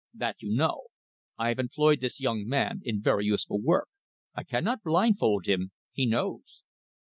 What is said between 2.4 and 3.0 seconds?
man